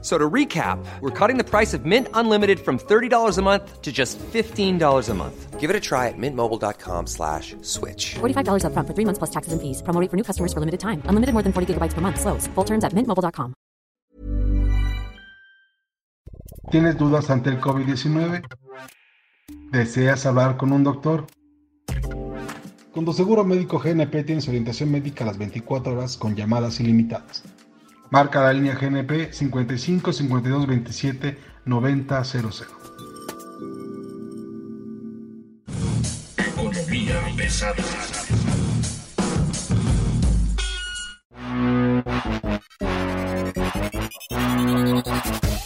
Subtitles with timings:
[0.00, 3.90] So to recap, we're cutting the price of Mint Unlimited from $30 a month to
[3.90, 5.58] just $15 a month.
[5.58, 8.14] Give it a try at mintmobile.com slash switch.
[8.20, 9.82] $45 upfront for three months plus taxes and fees.
[9.82, 11.02] Promo rate for new customers for limited time.
[11.06, 12.20] Unlimited more than 40 gigabytes per month.
[12.20, 12.46] Slows.
[12.54, 13.54] Full terms at mintmobile.com.
[16.70, 18.42] ¿Tienes dudas ante el COVID-19?
[19.72, 21.26] ¿Deseas hablar con un doctor?
[22.92, 27.42] Con tu seguro médico GNP tienes orientación médica a las 24 horas con llamadas ilimitadas.
[28.10, 32.50] Marca la línea GNP 55 52 27 90 00.
[36.38, 37.74] Economía pesada.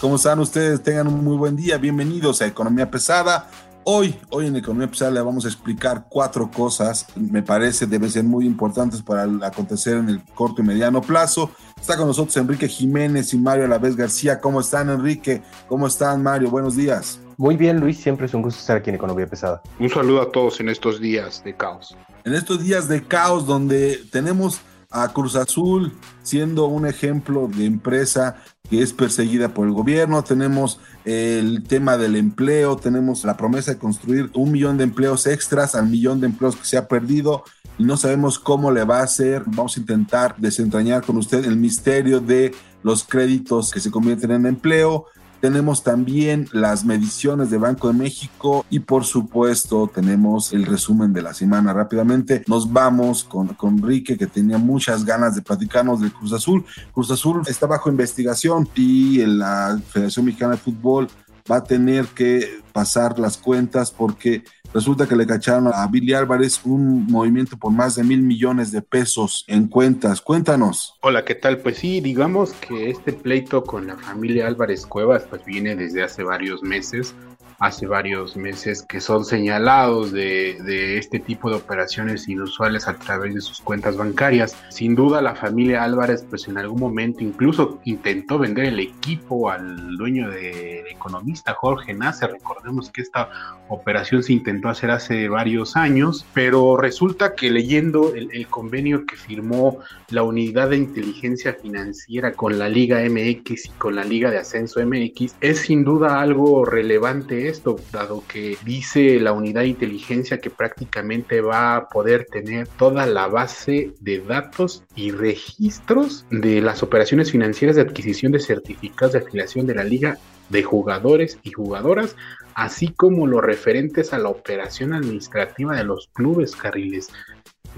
[0.01, 0.83] ¿Cómo están ustedes?
[0.83, 1.79] Tengan un muy buen día.
[1.79, 3.49] Bienvenidos a Economía Pesada.
[3.85, 8.23] Hoy, hoy en Economía Pesada le vamos a explicar cuatro cosas, me parece deben ser
[8.23, 11.51] muy importantes para el acontecer en el corto y mediano plazo.
[11.81, 14.41] Está con nosotros Enrique Jiménez y Mario Alavés García.
[14.41, 15.43] ¿Cómo están, Enrique?
[15.69, 16.49] ¿Cómo están, Mario?
[16.49, 17.19] Buenos días.
[17.37, 19.61] Muy bien, Luis, siempre es un gusto estar aquí en Economía Pesada.
[19.81, 21.97] Un saludo a todos en estos días de caos.
[22.23, 24.61] En estos días de caos donde tenemos
[24.93, 28.37] a Cruz Azul siendo un ejemplo de empresa
[28.69, 33.79] que es perseguida por el gobierno, tenemos el tema del empleo, tenemos la promesa de
[33.79, 37.45] construir un millón de empleos extras al millón de empleos que se ha perdido
[37.79, 39.43] y no sabemos cómo le va a hacer.
[39.47, 44.47] Vamos a intentar desentrañar con usted el misterio de los créditos que se convierten en
[44.47, 45.07] empleo,
[45.43, 51.21] tenemos también las mediciones de Banco de México y por supuesto tenemos el resumen de
[51.21, 51.73] la semana.
[51.73, 56.65] Rápidamente nos vamos con, con Enrique que tenía muchas ganas de platicarnos del Cruz Azul.
[56.95, 61.09] Cruz Azul está bajo investigación y la Federación Mexicana de Fútbol
[61.51, 66.61] va a tener que pasar las cuentas porque resulta que le cacharon a Billy Álvarez
[66.65, 70.21] un movimiento por más de mil millones de pesos en cuentas.
[70.21, 70.97] Cuéntanos.
[71.01, 71.59] Hola, ¿qué tal?
[71.59, 76.23] Pues sí, digamos que este pleito con la familia Álvarez Cuevas pues viene desde hace
[76.23, 77.15] varios meses
[77.63, 83.41] hace varios meses que son señalados de, este tipo de operaciones inusuales a través de
[83.41, 84.57] sus cuentas bancarias.
[84.69, 89.97] Sin duda la familia Álvarez pues en algún momento incluso intentó vender el equipo al
[89.97, 92.27] dueño de economista Jorge Nace.
[92.27, 93.31] Recordemos que esta
[93.69, 99.15] operación se intentó hacer hace varios años, pero resulta que leyendo el, el convenio que
[99.15, 104.39] firmó la unidad de inteligencia financiera con la Liga MX y con la Liga de
[104.39, 110.39] Ascenso MX, es sin duda algo relevante esto, dado que dice la unidad de inteligencia
[110.39, 116.83] que prácticamente va a poder tener toda la base de datos y registros de las
[116.83, 120.19] operaciones financieras de adquisición de certificados de afiliación de la liga
[120.49, 122.17] de jugadores y jugadoras,
[122.55, 127.09] así como los referentes a la operación administrativa de los clubes carriles.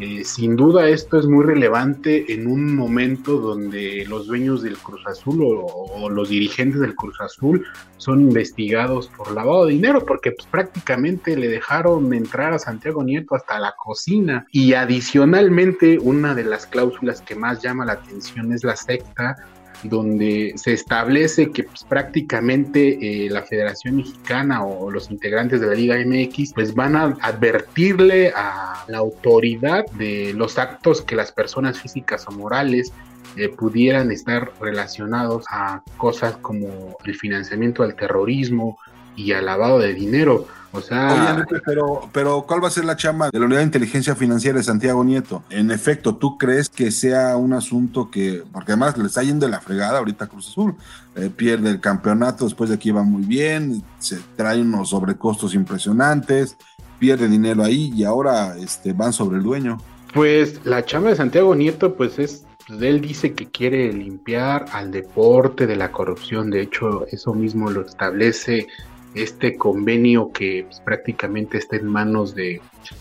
[0.01, 5.07] Eh, sin duda esto es muy relevante en un momento donde los dueños del Cruz
[5.07, 7.65] Azul o, los dirigentes del Cruz Azul
[7.97, 13.37] son investigados por lavado de dinero porque pues, prácticamente le dejaron entrar a Santiago Nieto
[13.37, 14.47] hasta la cocina.
[14.51, 19.37] Y adicionalmente una de las cláusulas que más llama la atención es la secta
[19.85, 25.75] donde se establece que pues, prácticamente eh, la Federación Mexicana o los integrantes de la
[25.75, 31.79] Liga MX pues van a advertirle a la autoridad de los actos que las personas
[31.81, 32.93] físicas o morales
[33.37, 38.79] eh, pudieran estar relacionados a cosas como el financiamiento al terrorismo
[39.17, 40.47] y al lavado de dinero.
[40.73, 43.67] O sea, Oye, pero, pero ¿cuál va a ser la chamba de la Unidad de
[43.67, 45.45] Inteligencia Financiera de Santiago Nieto?
[45.49, 49.53] En efecto, ¿tú crees que sea un asunto que, porque además le está yendo de
[49.53, 50.75] la fregada ahorita a Cruz Azul,
[51.15, 56.57] eh, pierde el campeonato, después de aquí va muy bien, se trae unos sobrecostos impresionantes,
[56.99, 59.79] pierde dinero ahí y ahora este, van sobre el dueño?
[60.13, 64.91] Pues la chamba de Santiago Nieto, pues es pues él dice que quiere limpiar al
[64.91, 68.69] deporte de la corrupción, de hecho eso mismo lo establece
[69.15, 72.61] este convenio que pues, prácticamente está en manos de,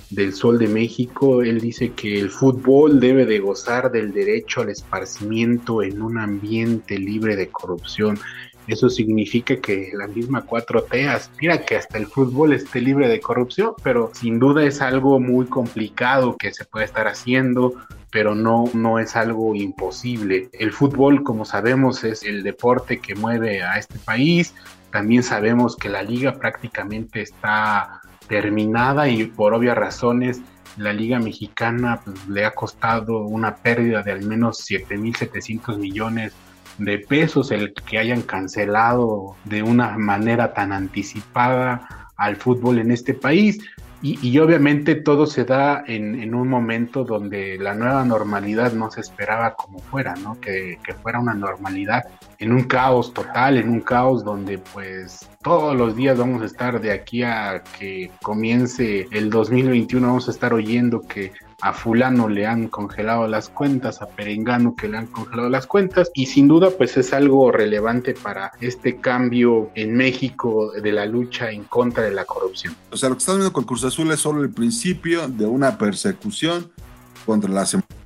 [0.10, 1.42] del Sol de México.
[1.42, 6.98] Él dice que el fútbol debe de gozar del derecho al esparcimiento en un ambiente
[6.98, 8.20] libre de corrupción.
[8.68, 13.74] Eso significa que la misma 4T aspira que hasta el fútbol esté libre de corrupción,
[13.84, 17.74] pero sin duda es algo muy complicado que se puede estar haciendo,
[18.14, 20.50] pero no, no es algo imposible.
[20.54, 24.54] El fútbol, como sabemos, es el deporte que mueve a este país.
[24.92, 30.42] También sabemos que la liga prácticamente está terminada y por obvias razones
[30.78, 36.34] la liga mexicana pues, le ha costado una pérdida de al menos 7.700 millones
[36.78, 43.16] de pesos el que hayan cancelado de una manera tan anticipada al fútbol en este
[43.16, 43.60] país.
[44.06, 49.56] Y, obviamente todo se da en, un momento donde la nueva normalidad no se esperaba
[49.56, 50.38] como fuera, ¿no?
[50.42, 52.04] Que, que, fuera una normalidad
[52.38, 56.82] en un caos total, en un caos donde pues todos los días vamos a estar
[56.82, 61.32] de aquí a que comience el 2021, vamos a estar oyendo que
[61.64, 66.12] a fulano le han congelado las cuentas, a Perengano que le han congelado las cuentas
[66.14, 71.52] y sin duda pues es algo relevante para este cambio en México de la lucha
[71.52, 72.76] en contra de la corrupción.
[72.92, 75.78] O sea, lo que estamos viendo con Cruz Azul es solo el principio de una
[75.78, 76.70] persecución
[77.26, 78.03] contra las empresas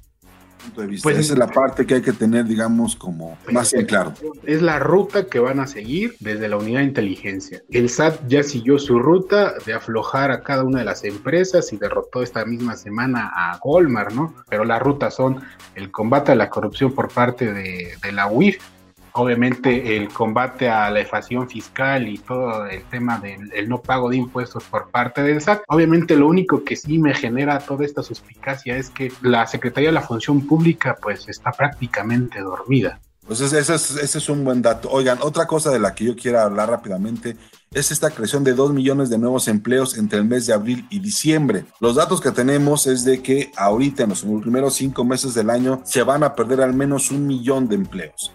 [0.76, 4.14] pues, Esa es la parte que hay que tener, digamos, como pues, más en claro.
[4.44, 7.62] Es la ruta que van a seguir desde la unidad de inteligencia.
[7.70, 11.78] El SAT ya siguió su ruta de aflojar a cada una de las empresas y
[11.78, 14.34] derrotó esta misma semana a Goldmar, ¿no?
[14.50, 15.42] Pero las rutas son
[15.76, 18.58] el combate a la corrupción por parte de, de la UIF,
[19.18, 24.18] obviamente el combate a la evasión fiscal y todo el tema del no pago de
[24.18, 25.64] impuestos por parte del SAT.
[25.68, 29.94] Obviamente lo único que sí me genera toda esta suspicacia es que la Secretaría de
[29.94, 33.00] la Función Pública pues está prácticamente dormida.
[33.26, 34.90] Pues ese, ese, es un buen dato.
[34.90, 37.36] Oigan, otra cosa de la que yo quiero hablar rápidamente
[37.74, 41.00] es esta creación de 2 millones de nuevos empleos entre el mes de abril y
[41.00, 41.66] diciembre.
[41.82, 45.82] Los datos que tenemos es de que ahorita en los primeros cinco meses del año
[45.84, 48.32] se van a perder al menos un millón de empleos.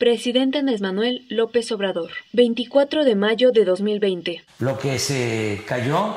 [0.00, 4.42] Presidente Andrés Manuel López Obrador, 24 de mayo de 2020.
[4.58, 6.16] Lo que se cayó,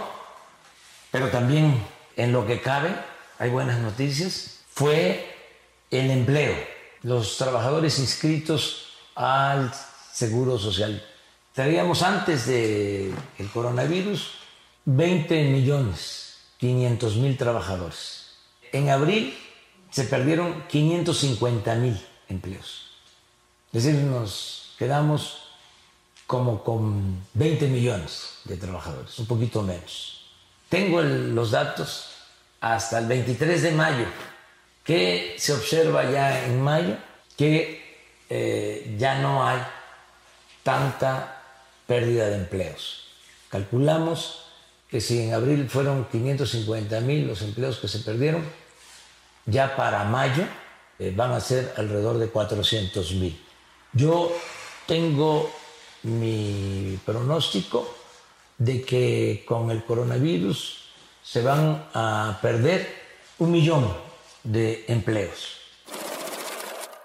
[1.11, 1.83] pero también
[2.15, 2.95] en lo que cabe,
[3.39, 5.35] hay buenas noticias, fue
[5.91, 6.55] el empleo,
[7.01, 9.73] los trabajadores inscritos al
[10.13, 11.03] Seguro Social.
[11.51, 14.31] Traíamos antes del el coronavirus
[14.85, 18.37] 20 millones 500 mil trabajadores.
[18.71, 19.33] En abril
[19.89, 22.82] se perdieron 550 mil empleos.
[23.73, 25.49] Es decir, nos quedamos
[26.27, 30.27] como con 20 millones de trabajadores, un poquito menos.
[30.69, 32.09] Tengo los datos
[32.61, 34.05] hasta el 23 de mayo,
[34.83, 36.97] que se observa ya en mayo
[37.35, 37.83] que
[38.29, 39.59] eh, ya no hay
[40.61, 41.41] tanta
[41.87, 43.07] pérdida de empleos.
[43.49, 44.45] Calculamos
[44.87, 48.43] que si en abril fueron 550 mil los empleos que se perdieron,
[49.47, 50.43] ya para mayo
[50.99, 53.39] eh, van a ser alrededor de 400 mil.
[53.93, 54.31] Yo
[54.87, 55.49] tengo
[56.03, 57.87] mi pronóstico
[58.57, 60.79] de que con el coronavirus
[61.23, 62.87] se van a perder
[63.37, 63.87] un millón
[64.43, 65.57] de empleos.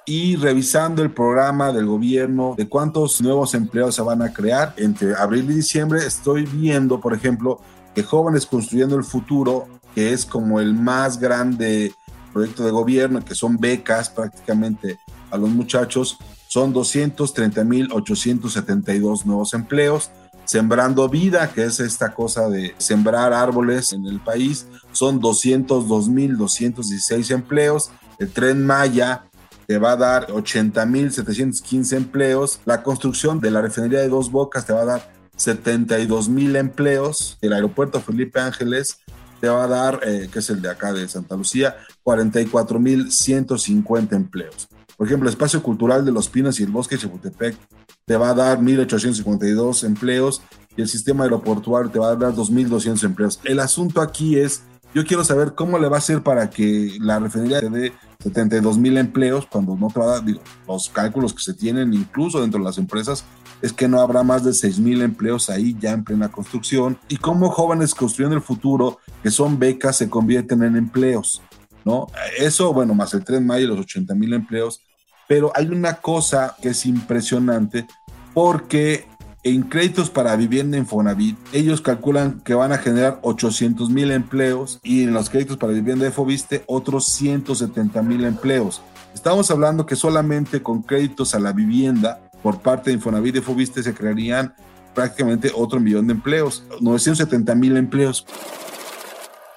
[0.06, 5.14] Y revisando el programa del gobierno de cuántos nuevos empleos se van a crear entre
[5.14, 7.60] abril y diciembre, estoy viendo, por ejemplo,
[7.94, 11.92] que Jóvenes Construyendo el Futuro, que es como el más grande
[12.32, 14.98] proyecto de gobierno, que son becas prácticamente
[15.30, 16.16] a los muchachos,
[16.48, 20.10] son 230.872 nuevos empleos.
[20.44, 27.90] Sembrando Vida, que es esta cosa de sembrar árboles en el país, son 202.216 empleos.
[28.18, 29.26] El tren Maya
[29.66, 32.60] te va a dar 80.715 empleos.
[32.64, 37.36] La construcción de la refinería de Dos Bocas te va a dar 72.000 empleos.
[37.42, 39.00] El aeropuerto Felipe Ángeles
[39.42, 44.66] te va a dar, eh, que es el de acá de Santa Lucía, 44.150 empleos.
[44.98, 47.56] Por ejemplo, el espacio cultural de Los Pinos y el Bosque de Chapultepec
[48.04, 50.42] te va a dar 1.852 empleos
[50.76, 53.38] y el sistema aeroportuario te va a dar 2.200 empleos.
[53.44, 57.20] El asunto aquí es, yo quiero saber cómo le va a hacer para que la
[57.20, 57.92] refinería te dé
[58.24, 62.40] 72.000 empleos cuando no te va a dar, digo, los cálculos que se tienen incluso
[62.40, 63.24] dentro de las empresas
[63.62, 67.50] es que no habrá más de 6.000 empleos ahí ya en plena construcción y cómo
[67.50, 71.40] jóvenes construyendo el futuro, que son becas, se convierten en empleos.
[71.84, 72.08] ¿No?
[72.36, 74.82] Eso, bueno, más el tren Maya y los 80 mil empleos,
[75.28, 77.86] pero hay una cosa que es impresionante
[78.34, 79.06] porque
[79.44, 85.04] en créditos para vivienda Infonavit, ellos calculan que van a generar 800 mil empleos y
[85.04, 88.82] en los créditos para vivienda de Fobiste otros 170 mil empleos.
[89.14, 93.82] Estamos hablando que solamente con créditos a la vivienda por parte de Infonavit y Fobiste
[93.82, 94.54] se crearían
[94.94, 98.26] prácticamente otro millón de empleos, 970 mil empleos.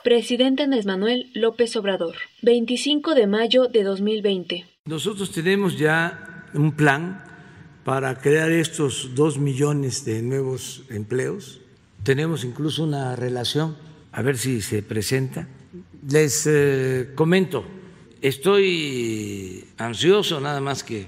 [0.04, 4.71] Presidente Andrés Manuel López Obrador, 25 de mayo de 2020.
[4.92, 7.24] Nosotros tenemos ya un plan
[7.86, 11.62] para crear estos dos millones de nuevos empleos.
[12.04, 13.78] Tenemos incluso una relación,
[14.12, 15.48] a ver si se presenta.
[16.10, 17.64] Les eh, comento,
[18.22, 21.08] estoy ansioso, nada más que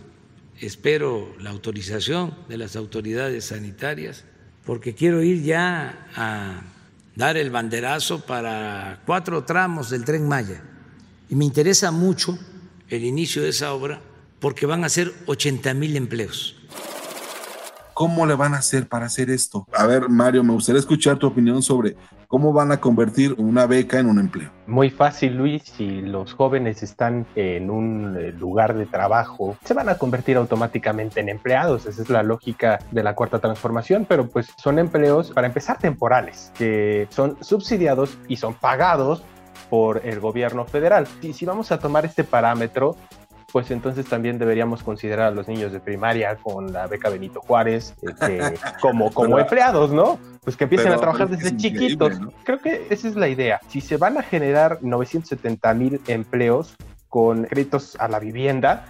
[0.61, 4.23] espero la autorización de las autoridades sanitarias,
[4.65, 6.61] porque quiero ir ya a
[7.17, 10.63] dar el banderazo para cuatro tramos del tren Maya.
[11.29, 12.39] Y me interesa mucho
[12.95, 14.01] el inicio de esa obra
[14.39, 16.57] porque van a ser 80 mil empleos.
[17.93, 19.67] ¿Cómo le van a hacer para hacer esto?
[19.71, 21.95] A ver, Mario, me gustaría escuchar tu opinión sobre
[22.27, 24.49] cómo van a convertir una beca en un empleo.
[24.65, 25.61] Muy fácil, Luis.
[25.63, 31.19] Si los jóvenes están en un eh, lugar de trabajo, se van a convertir automáticamente
[31.19, 31.85] en empleados.
[31.85, 36.51] Esa es la lógica de la cuarta transformación, pero pues son empleos, para empezar, temporales,
[36.57, 39.23] que son subsidiados y son pagados
[39.69, 41.07] por el gobierno federal.
[41.21, 42.95] Y si vamos a tomar este parámetro,
[43.53, 47.93] pues entonces también deberíamos considerar a los niños de primaria con la beca Benito Juárez
[48.27, 50.19] eh, como, como empleados, ¿no?
[50.43, 52.19] Pues que empiecen a trabajar desde chiquitos.
[52.43, 53.61] Creo que esa es la idea.
[53.69, 56.75] Si se van a generar 970 mil empleos
[57.09, 58.85] con créditos a la vivienda,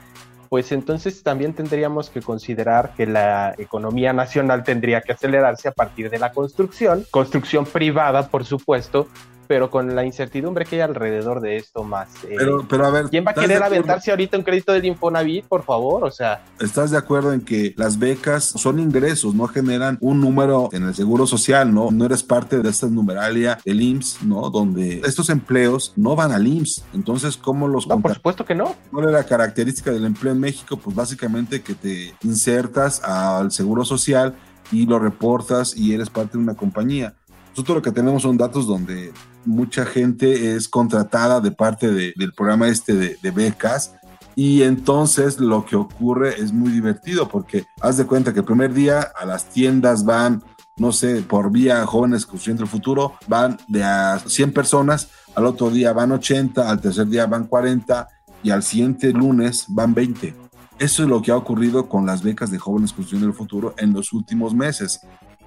[0.47, 6.09] pues entonces también tendríamos que considerar que la economía nacional tendría que acelerarse a partir
[6.09, 9.07] de la construcción, construcción privada, por supuesto,
[9.53, 12.09] pero con la incertidumbre que hay alrededor de esto más.
[12.23, 13.05] Eh, pero, pero a ver.
[13.11, 16.05] ¿Quién va a querer aventarse ahorita un crédito del Infonavit, por favor?
[16.05, 16.43] O sea.
[16.59, 20.95] ¿Estás de acuerdo en que las becas son ingresos, no generan un número en el
[20.95, 21.91] seguro social, no?
[21.91, 24.49] No eres parte de esta numeralia del IMSS, ¿no?
[24.49, 26.85] Donde estos empleos no van al IMSS.
[26.95, 27.85] Entonces, ¿cómo los.
[27.85, 28.75] No, por supuesto que no.
[28.89, 30.77] ¿Cuál es la característica del empleo en México?
[30.77, 34.33] Pues básicamente que te insertas al seguro social
[34.71, 37.13] y lo reportas y eres parte de una compañía.
[37.51, 39.13] Nosotros lo que tenemos son datos donde
[39.45, 43.95] mucha gente es contratada de parte del programa este de, becas
[44.35, 48.73] y entonces lo que ocurre es muy divertido porque haz de cuenta que el primer
[48.73, 50.43] día a las tiendas van,
[50.77, 55.69] no sé, por vía jóvenes construyendo el futuro, van de a 100 personas, al otro
[55.69, 58.07] día van 80, al tercer día van 40
[58.41, 60.35] y al siguiente lunes van 20.
[60.79, 63.93] Eso es lo que ha ocurrido con las becas de jóvenes construyendo el futuro en
[63.93, 65.01] los últimos meses.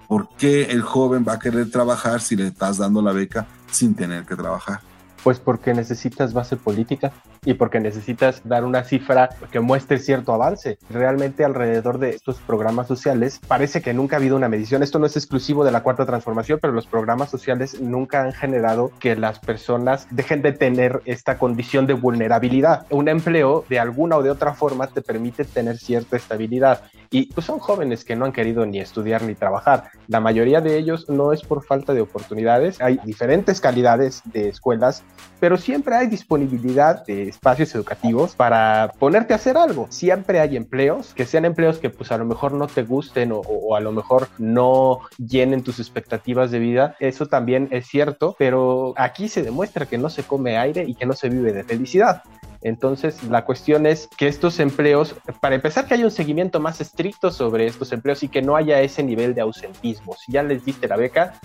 [0.07, 3.95] ¿Por qué el joven va a querer trabajar si le estás dando la beca sin
[3.95, 4.81] tener que trabajar?
[5.23, 7.13] Pues porque necesitas base política
[7.47, 10.79] y porque necesitas dar una cifra que muestre cierto avance.
[10.91, 14.83] Realmente alrededor de estos programas sociales parece que nunca ha habido una medición.
[14.83, 18.91] Esto no es exclusivo de la cuarta transformación, pero los programas sociales nunca han generado
[18.99, 22.87] que las personas dejen de tener esta condición de vulnerabilidad.
[22.91, 27.47] Un empleo de alguna o de otra forma te permite tener cierta estabilidad y pues,
[27.47, 29.85] son jóvenes que no han querido ni estudiar ni trabajar.
[30.09, 32.81] La mayoría de ellos no es por falta de oportunidades.
[32.81, 35.05] Hay diferentes calidades de escuelas
[35.41, 39.87] pero siempre hay disponibilidad de espacios educativos para ponerte a hacer algo.
[39.90, 43.40] Siempre hay empleos, que sean empleos que pues a lo mejor no te gusten o,
[43.40, 46.97] o, a lo mejor no llenen tus expectativas de vida.
[46.99, 51.07] Eso también es cierto, pero aquí se demuestra que no se come aire y que
[51.07, 52.23] no se vive de felicidad.
[52.62, 57.31] Entonces, la cuestión es que estos empleos, para empezar, que haya un seguimiento más estricto
[57.31, 60.14] sobre estos empleos y que no haya ese nivel de ausentismo.
[60.14, 61.38] Si ya les diste la beca,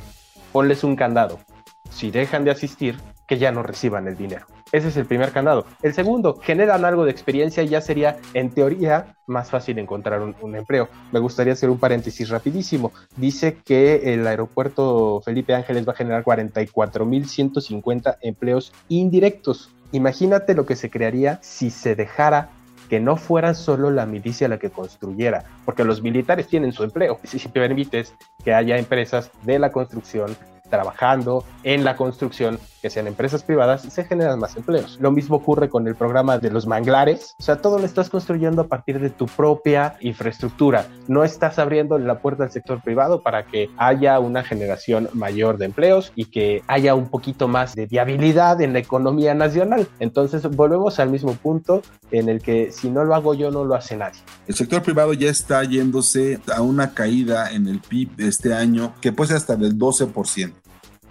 [0.52, 1.40] ponles un candado.
[1.92, 4.46] Si dejan de asistir, que ya no reciban el dinero.
[4.72, 5.66] Ese es el primer candado.
[5.82, 10.56] El segundo, generan algo de experiencia y ya sería, en teoría, más fácil encontrar un,
[10.56, 10.88] empleo.
[11.12, 12.92] Me gustaría hacer un paréntesis rapidísimo.
[13.18, 19.72] Dice que el aeropuerto Felipe Ángeles va a generar 44.150 empleos indirectos.
[19.92, 22.50] Imagínate lo que se crearía si se dejara
[22.90, 27.20] que no fuera solo la milicia la que construyera, porque los militares tienen su empleo.
[27.24, 28.14] Si permites
[28.44, 30.36] que haya empresas de la construcción,
[30.72, 34.98] trabajando en la construcción, que sean empresas privadas, se generan más empleos.
[35.00, 38.64] Lo mismo ocurre con el programa de los manglares, o sea, todo lo estás construyendo
[38.64, 40.88] a partir de tu propia infraestructura.
[41.08, 45.66] No estás abriendo la puerta al sector privado para que haya una generación mayor de
[45.66, 49.88] empleos y que haya un poquito más de viabilidad en la economía nacional.
[50.00, 53.76] Entonces, volvemos al mismo punto en el que si no lo hago yo, no lo
[53.76, 54.20] hace nadie.
[54.48, 58.94] El sector privado ya está yéndose a una caída en el PIB de este año
[59.02, 60.54] que puede ser hasta del 12%.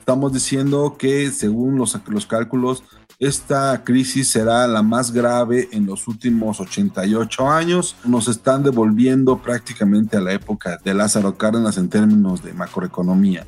[0.00, 2.82] Estamos diciendo que según los, los cálculos,
[3.18, 7.94] esta crisis será la más grave en los últimos 88 años.
[8.04, 13.46] Nos están devolviendo prácticamente a la época de Lázaro Cárdenas en términos de macroeconomía.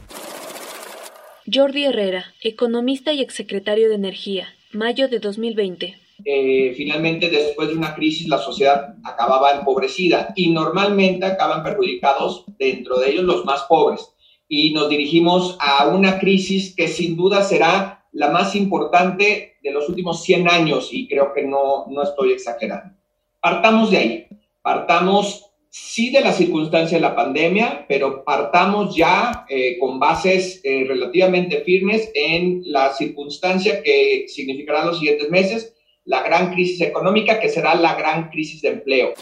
[1.52, 5.96] Jordi Herrera, economista y exsecretario de Energía, mayo de 2020.
[6.24, 13.00] Eh, finalmente, después de una crisis, la sociedad acababa empobrecida y normalmente acaban perjudicados, dentro
[13.00, 14.12] de ellos, los más pobres
[14.54, 19.88] y nos dirigimos a una crisis que sin duda será la más importante de los
[19.88, 22.94] últimos 100 años y creo que no, no estoy exagerando.
[23.40, 24.26] Partamos de ahí,
[24.60, 30.84] partamos sí de la circunstancia de la pandemia, pero partamos ya eh, con bases eh,
[30.86, 37.48] relativamente firmes en la circunstancia que significará los siguientes meses, la gran crisis económica que
[37.48, 39.14] será la gran crisis de empleo.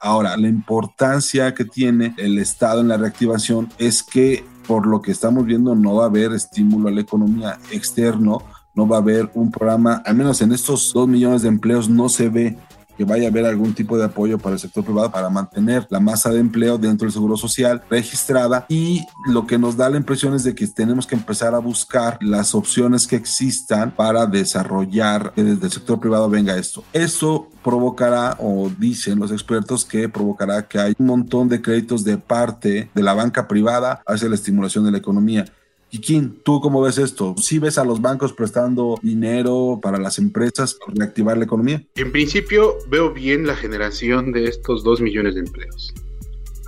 [0.00, 5.12] Ahora, la importancia que tiene el Estado en la reactivación es que por lo que
[5.12, 8.42] estamos viendo no va a haber estímulo a la economía externo,
[8.74, 12.08] no va a haber un programa, al menos en estos dos millones de empleos no
[12.08, 12.56] se ve
[13.00, 16.00] que vaya a haber algún tipo de apoyo para el sector privado para mantener la
[16.00, 20.34] masa de empleo dentro del seguro social registrada y lo que nos da la impresión
[20.34, 25.42] es de que tenemos que empezar a buscar las opciones que existan para desarrollar que
[25.42, 26.84] desde el sector privado venga esto.
[26.92, 32.18] Eso provocará, o dicen los expertos, que provocará que hay un montón de créditos de
[32.18, 35.46] parte de la banca privada hacia la estimulación de la economía.
[35.90, 37.34] Kikín, ¿tú cómo ves esto?
[37.36, 41.84] ¿Sí ves a los bancos prestando dinero para las empresas para reactivar la economía?
[41.96, 45.92] En principio veo bien la generación de estos dos millones de empleos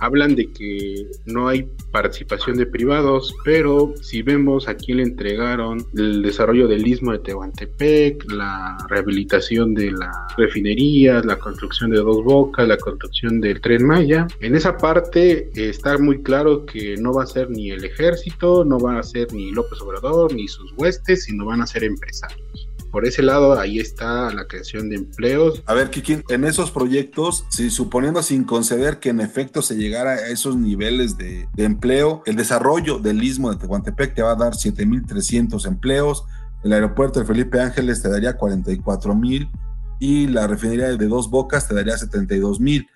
[0.03, 5.85] hablan de que no hay participación de privados, pero si vemos a quién le entregaron
[5.95, 12.21] el desarrollo del istmo de Tehuantepec, la rehabilitación de las refinerías, la construcción de dos
[12.21, 17.23] bocas, la construcción del tren Maya, en esa parte está muy claro que no va
[17.23, 21.23] a ser ni el ejército, no va a ser ni López Obrador, ni sus huestes,
[21.23, 25.63] sino van a ser empresarios por ese lado ahí está la creación de empleos.
[25.65, 30.27] A ver, Kikín, en esos proyectos, suponiendo sin conceder que en efecto se llegara a
[30.27, 35.65] esos niveles de, empleo, el desarrollo del istmo de Tehuantepec te va a dar 7.300
[35.65, 36.23] empleos,
[36.63, 39.49] el aeropuerto de Felipe Ángeles te daría 44.000
[39.99, 42.87] y la refinería de Dos Bocas te daría 72.000.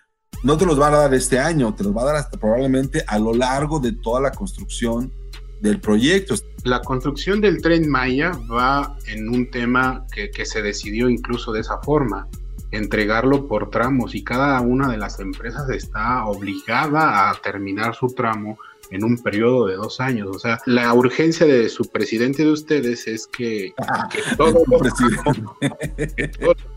[0.44, 3.04] No te los va a dar este año, te los va a dar hasta probablemente
[3.08, 5.12] a lo largo de toda la construcción
[5.60, 6.36] del proyecto.
[6.64, 11.62] La construcción del tren Maya va en un tema que, que se decidió incluso de
[11.62, 12.28] esa forma
[12.72, 18.58] entregarlo por tramos y cada una de las empresas está obligada a terminar su tramo
[18.91, 20.29] en un periodo de dos años.
[20.36, 23.74] O sea, la urgencia de su presidente de ustedes es que,
[24.38, 24.63] todo,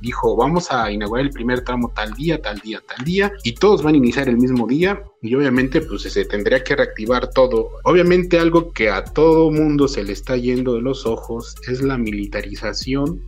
[0.00, 3.82] dijo, vamos a inaugurar el primer tramo tal día, tal día, tal día, y todos
[3.82, 7.70] van a iniciar el mismo día, y obviamente pues se tendría que reactivar todo.
[7.84, 11.98] Obviamente algo que a todo mundo se le está yendo de los ojos es la
[11.98, 13.20] militarización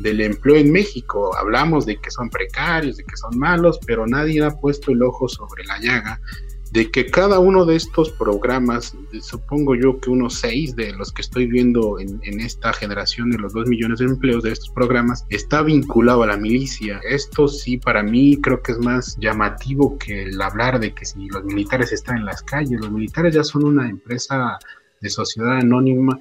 [0.00, 1.34] del empleo en México.
[1.36, 5.28] Hablamos de que son precarios, de que son malos, pero nadie ha puesto el ojo
[5.28, 6.20] sobre la llaga
[6.72, 11.22] de que cada uno de estos programas, supongo yo que unos seis de los que
[11.22, 15.62] estoy viendo en, esta generación de los dos millones de empleos de estos programas, está
[15.62, 17.00] vinculado a la milicia.
[17.08, 21.28] Esto sí, para mí creo que es más llamativo que el hablar de que si
[21.28, 24.58] los militares están en las calles, los militares ya son una empresa
[25.00, 26.18] de sociedad anónima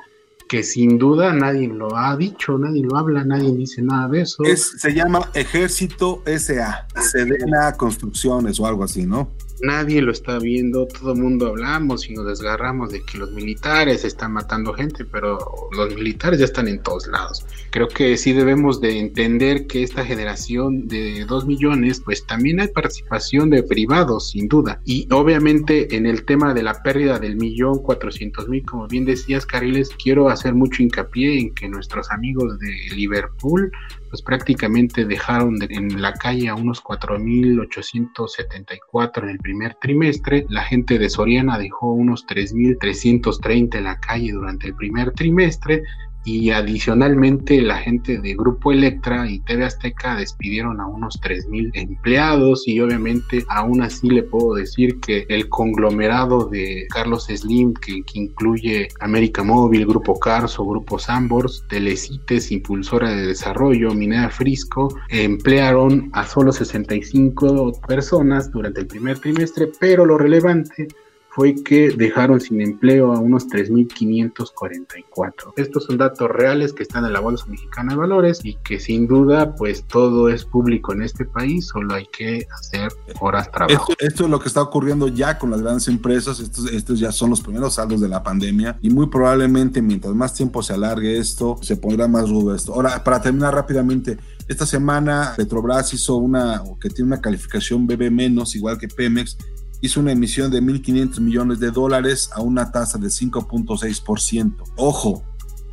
[0.47, 4.43] que sin duda nadie lo ha dicho, nadie lo habla, nadie dice nada de eso.
[4.55, 9.31] se llama Ejército SA, Sedena Construcciones o algo así, ¿no?
[9.61, 14.03] Nadie lo está viendo, todo el mundo hablamos y nos desgarramos de que los militares
[14.03, 15.37] están matando gente, pero
[15.71, 17.45] los militares ya están en todos lados.
[17.71, 22.67] Creo que sí debemos de entender que esta generación de dos millones, pues también hay
[22.67, 24.81] participación de privados, sin duda.
[24.85, 29.45] Y obviamente en el tema de la pérdida del millón cuatrocientos mil, como bien decías,
[29.45, 33.71] Cariles, quiero hacer mucho hincapié en que nuestros amigos de Liverpool
[34.15, 40.45] pues prácticamente dejaron en la calle a unos 4.874 en el primer trimestre.
[40.47, 45.83] La gente de Soriana dejó unos 3.330 en la calle durante el primer trimestre
[46.25, 52.67] y adicionalmente la gente de Grupo Electra y TV Azteca despidieron a unos 3.000 empleados
[52.67, 58.87] y obviamente aún así le puedo decir que el conglomerado de Carlos Slim que, incluye
[59.01, 66.51] América Móvil, Grupo Carso, Grupo Sambors, Telecites, Impulsora de Desarrollo, Minera Frisco, emplearon a solo
[66.51, 70.87] 65 personas durante el primer trimestre, pero lo relevante
[71.35, 75.51] fue que dejaron sin empleo a unos 3.544.
[75.57, 79.05] Estos son datos reales que están en la Bolsa Mexicana de Valores y que sin
[79.05, 83.91] duda pues todo es público en este país, solo hay que hacer horas trabajo.
[83.99, 87.31] Esto, es lo que está ocurriendo ya con las grandes empresas, estos, estos ya son
[87.31, 91.57] los primeros saldos de la pandemia y muy probablemente mientras más tiempo se alargue esto,
[91.61, 92.73] se pondrá más rudo esto.
[92.73, 94.17] Ahora, para terminar rápidamente,
[94.47, 99.37] esta semana Petrobras hizo una, que tiene una calificación BB menos, igual que Pemex,
[99.85, 104.55] hizo una emisión de 1.500 millones de dólares a una tasa de 5.6%.
[104.75, 105.23] Ojo,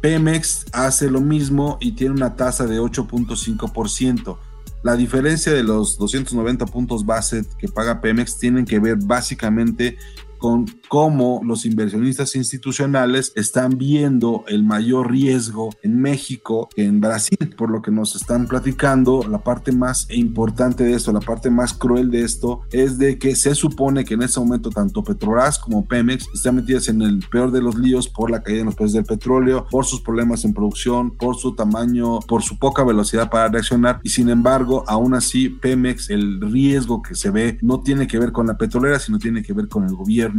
[0.01, 4.38] Pemex hace lo mismo y tiene una tasa de 8.5%.
[4.83, 9.96] La diferencia de los 290 puntos base que paga Pemex tienen que ver básicamente
[10.42, 17.55] con cómo los inversionistas institucionales están viendo el mayor riesgo en México que en Brasil,
[17.57, 21.72] por lo que nos están platicando, la parte más importante de esto, la parte más
[21.74, 25.87] cruel de esto, es de que se supone que en ese momento tanto Petrobras como
[25.87, 28.94] Pemex están metidas en el peor de los líos por la caída de los precios
[28.94, 33.46] del petróleo, por sus problemas en producción, por su tamaño, por su poca velocidad para
[33.46, 34.00] reaccionar.
[34.02, 38.33] Y sin embargo, aún así Pemex, el riesgo que se ve no tiene que ver
[38.33, 40.32] con la petrolera, sino tiene que ver con el gobierno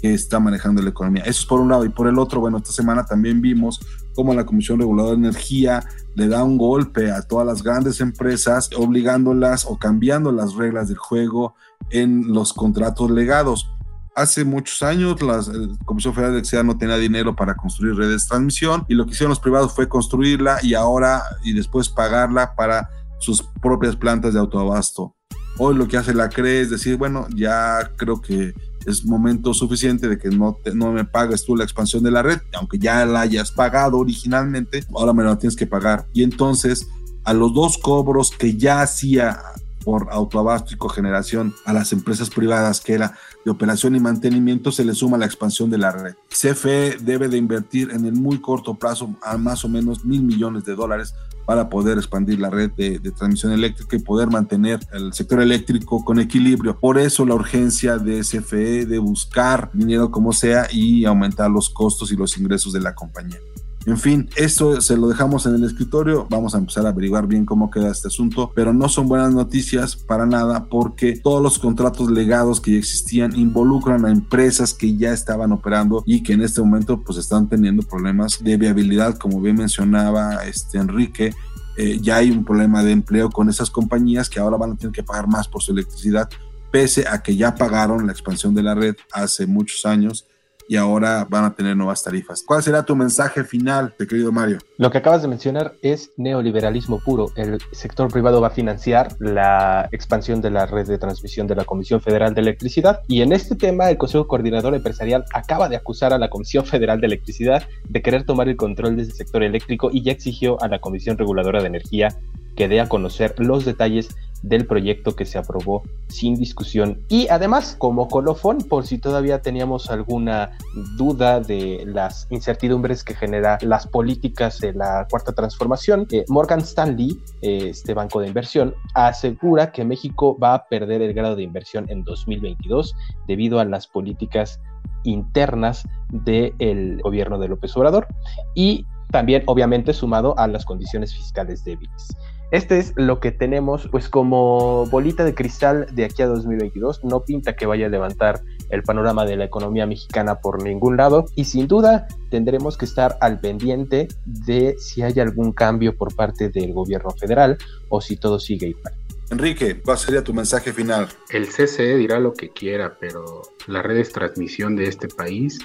[0.00, 1.22] que está manejando la economía.
[1.22, 1.84] Eso es por un lado.
[1.84, 3.80] Y por el otro, bueno, esta semana también vimos
[4.14, 8.68] como la Comisión Reguladora de Energía le da un golpe a todas las grandes empresas,
[8.76, 11.54] obligándolas o cambiando las reglas del juego
[11.90, 13.70] en los contratos legados.
[14.14, 15.40] Hace muchos años la
[15.86, 19.12] Comisión Federal de Electricidad no tenía dinero para construir redes de transmisión y lo que
[19.12, 24.40] hicieron los privados fue construirla y ahora y después pagarla para sus propias plantas de
[24.40, 25.14] autoabasto.
[25.58, 28.52] Hoy lo que hace la CRE es decir, bueno, ya creo que
[28.86, 32.40] es momento suficiente de que no, no me pagues tú la expansión de la red,
[32.54, 36.06] aunque ya la hayas pagado originalmente, ahora me la tienes que pagar.
[36.12, 36.88] Y entonces
[37.24, 39.40] a los dos cobros que ya hacía
[39.84, 44.84] por autoabasto y cogeneración a las empresas privadas, que era de operación y mantenimiento, se
[44.84, 46.14] le suma la expansión de la red.
[46.28, 50.64] CFE debe de invertir en el muy corto plazo a más o menos mil millones
[50.64, 51.14] de dólares
[51.46, 56.18] para poder expandir la red de, transmisión eléctrica y poder mantener el sector eléctrico con
[56.18, 56.78] equilibrio.
[56.78, 62.12] Por eso la urgencia de CFE de buscar dinero como sea y aumentar los costos
[62.12, 63.38] y los ingresos de la compañía.
[63.84, 66.28] En fin, esto se lo dejamos en el escritorio.
[66.30, 69.96] Vamos a empezar a averiguar bien cómo queda este asunto, pero no son buenas noticias
[69.96, 75.12] para nada porque todos los contratos legados que ya existían involucran a empresas que ya
[75.12, 79.56] estaban operando y que en este momento pues están teniendo problemas de viabilidad, como bien
[79.56, 81.34] mencionaba este Enrique.
[81.76, 84.92] Eh, ya hay un problema de empleo con esas compañías que ahora van a tener
[84.92, 86.28] que pagar más por su electricidad,
[86.70, 90.26] pese a que ya pagaron la expansión de la red hace muchos años
[90.68, 92.42] y ahora van a tener nuevas tarifas.
[92.46, 94.58] ¿Cuál será tu mensaje final, querido Mario?
[94.78, 97.30] Lo que acabas de mencionar es neoliberalismo puro.
[97.36, 101.64] El sector privado va a financiar la expansión de la red de transmisión de la
[101.64, 106.12] Comisión Federal de Electricidad y en este tema el Consejo Coordinador Empresarial acaba de acusar
[106.12, 109.90] a la Comisión Federal de Electricidad de querer tomar el control de ese sector eléctrico
[109.92, 112.08] y ya exigió a la Comisión Reguladora de Energía
[112.56, 114.08] que dé a conocer los detalles
[114.42, 117.00] del proyecto que se aprobó sin discusión.
[117.08, 120.50] Y además, como colofón, por si todavía teníamos alguna
[120.96, 127.18] duda de las incertidumbres que genera las políticas de la cuarta transformación, eh, Morgan Stanley,
[127.42, 131.86] eh, este banco de inversión, asegura que México va a perder el grado de inversión
[131.88, 132.94] en 2022
[133.26, 134.60] debido a las políticas
[135.04, 138.06] internas del gobierno de López Obrador
[138.54, 142.16] y también obviamente sumado a las condiciones fiscales débiles.
[142.52, 147.20] Este es lo que tenemos, pues como bolita de cristal de aquí a 2022, no
[147.24, 151.46] pinta que vaya a levantar el panorama de la economía mexicana por ningún lado y
[151.46, 156.74] sin duda tendremos que estar al pendiente de si hay algún cambio por parte del
[156.74, 157.56] gobierno federal
[157.88, 158.92] o si todo sigue igual.
[159.30, 161.08] Enrique, ¿cuál sería tu mensaje final?
[161.30, 165.58] El CCE dirá lo que quiera, pero la red de transmisión de este país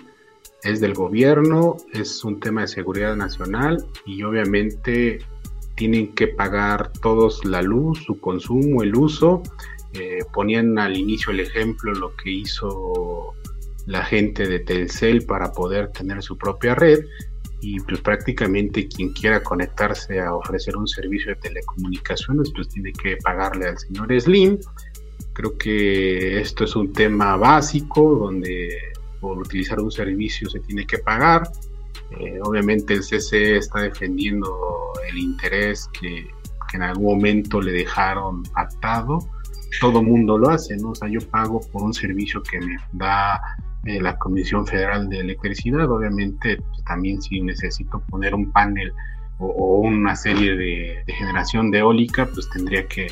[0.63, 5.19] es del gobierno, es un tema de seguridad nacional y obviamente
[5.77, 9.43] tienen que pagar todos la luz, su consumo, el uso.
[9.93, 13.33] Eh, ponían al inicio el ejemplo lo que hizo
[13.85, 17.05] la gente de Telcel para poder tener su propia red
[17.61, 23.17] y pues prácticamente quien quiera conectarse a ofrecer un servicio de telecomunicaciones pues tiene que
[23.17, 24.57] pagarle al señor Slim.
[25.33, 28.77] Creo que esto es un tema básico donde
[29.21, 31.43] por utilizar un servicio se tiene que pagar
[32.19, 34.47] eh, obviamente el CC está defendiendo
[35.09, 36.27] el interés que,
[36.73, 39.19] en algún momento le dejaron atado.
[39.79, 40.89] Todo mundo lo hace, ¿no?
[40.89, 43.39] O sea, yo pago por un servicio que me da
[43.85, 45.89] eh, la Comisión Federal de Electricidad.
[45.89, 48.91] Obviamente, pues, también si necesito poner un panel
[49.39, 53.07] o, una serie de, de, generación de eólica, pues tendría que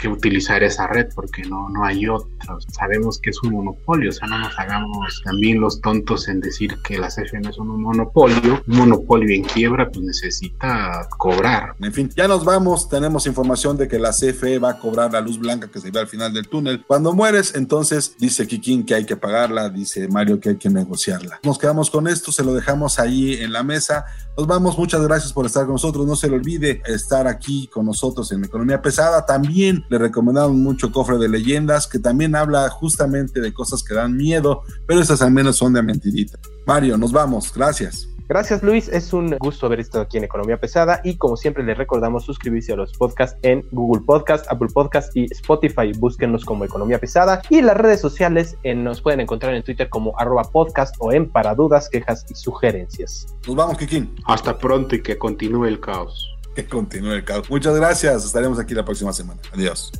[0.00, 2.66] que utilizar esa red porque no, no hay otros.
[2.72, 6.76] Sabemos que es un monopolio, o sea, no nos hagamos también los tontos en decir
[6.82, 8.62] que la CFE no es un monopolio.
[8.66, 11.74] Un monopolio en quiebra pues necesita cobrar.
[11.80, 15.20] En fin, ya nos vamos, tenemos información de que la CFE va a cobrar la
[15.20, 16.84] luz blanca que se ve al final del túnel.
[16.86, 21.40] Cuando mueres, entonces dice Kikín que hay que pagarla, dice Mario que hay que negociarla.
[21.42, 24.04] Nos quedamos con esto, se lo dejamos ahí en la mesa.
[24.36, 26.06] Nos vamos, muchas gracias por estar con nosotros.
[26.06, 29.26] No se le olvide estar aquí con nosotros en Economía Pesada.
[29.26, 34.16] También le recomendamos mucho Cofre de Leyendas, que también habla justamente de cosas que dan
[34.16, 36.38] miedo, pero esas al menos son de mentirita.
[36.66, 37.52] Mario, nos vamos.
[37.54, 38.08] Gracias.
[38.28, 41.76] Gracias Luis, es un gusto haber estado aquí en Economía Pesada y como siempre les
[41.76, 46.98] recordamos suscribirse a los podcasts en Google Podcast, Apple Podcast y Spotify, búsquenlos como Economía
[46.98, 51.28] Pesada y las redes sociales nos pueden encontrar en Twitter como arroba podcast o en
[51.28, 53.26] para dudas, quejas y sugerencias.
[53.46, 54.14] Nos vamos Kikín.
[54.24, 56.31] Hasta pronto y que continúe el caos.
[56.54, 57.48] Que continúe el caos.
[57.50, 59.40] Muchas gracias, estaremos aquí la próxima semana.
[59.52, 59.90] Adiós.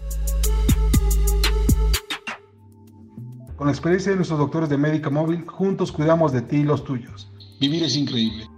[3.56, 6.84] Con la experiencia de nuestros doctores de Médica Móvil, juntos cuidamos de ti y los
[6.84, 7.30] tuyos.
[7.60, 8.48] Vivir es increíble.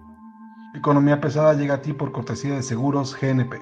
[0.75, 3.61] Economía pesada llega a ti por cortesía de Seguros GNP.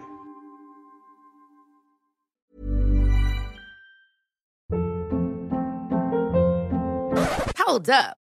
[7.58, 8.21] Hold up.